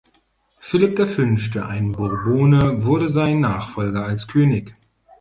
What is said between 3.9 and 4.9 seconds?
als König.